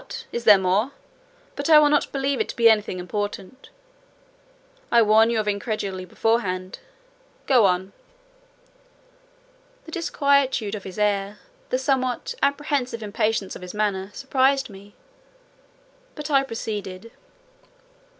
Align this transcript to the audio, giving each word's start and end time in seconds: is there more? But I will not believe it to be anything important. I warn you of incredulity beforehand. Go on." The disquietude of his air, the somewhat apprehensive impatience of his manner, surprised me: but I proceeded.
is 0.31 0.45
there 0.45 0.57
more? 0.57 0.93
But 1.55 1.69
I 1.69 1.77
will 1.77 1.91
not 1.91 2.11
believe 2.11 2.39
it 2.41 2.49
to 2.49 2.55
be 2.55 2.67
anything 2.67 2.97
important. 2.97 3.69
I 4.91 5.03
warn 5.03 5.29
you 5.29 5.39
of 5.39 5.47
incredulity 5.47 6.05
beforehand. 6.05 6.79
Go 7.45 7.67
on." 7.67 7.93
The 9.85 9.91
disquietude 9.91 10.73
of 10.73 10.85
his 10.85 10.97
air, 10.97 11.37
the 11.69 11.77
somewhat 11.77 12.33
apprehensive 12.41 13.03
impatience 13.03 13.55
of 13.55 13.61
his 13.61 13.75
manner, 13.75 14.09
surprised 14.15 14.71
me: 14.71 14.95
but 16.15 16.31
I 16.31 16.41
proceeded. 16.41 17.11